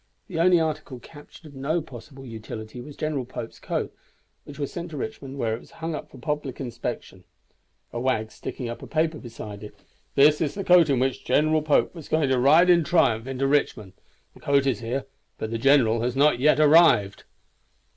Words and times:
The 0.25 0.39
only 0.39 0.59
article 0.59 0.97
captured 0.99 1.45
of 1.45 1.53
no 1.53 1.79
possible 1.79 2.25
utility 2.25 2.81
was 2.81 2.95
General 2.97 3.23
Pope's 3.23 3.59
coat, 3.59 3.93
which 4.45 4.57
was 4.57 4.73
sent 4.73 4.89
to 4.89 4.97
Richmond, 4.97 5.37
where 5.37 5.53
it 5.55 5.59
was 5.59 5.69
hung 5.77 5.93
up 5.93 6.09
for 6.09 6.17
public 6.17 6.59
inspection; 6.59 7.23
a 7.93 7.99
wag 7.99 8.31
sticking 8.31 8.67
up 8.67 8.81
a 8.81 8.87
paper 8.87 9.19
beside 9.19 9.63
it, 9.63 9.75
"This 10.15 10.41
is 10.41 10.55
the 10.55 10.63
coat 10.63 10.89
in 10.89 10.97
which 10.97 11.23
General 11.23 11.61
Pope 11.61 11.93
was 11.93 12.09
going 12.09 12.29
to 12.29 12.39
ride 12.39 12.67
in 12.71 12.83
triumph 12.83 13.27
into 13.27 13.45
Richmond. 13.45 13.93
The 14.33 14.39
coat 14.39 14.65
is 14.65 14.79
here, 14.79 15.05
but 15.37 15.51
the 15.51 15.59
general 15.59 16.01
has 16.01 16.15
not 16.15 16.39
yet 16.39 16.59
arrived." 16.59 17.25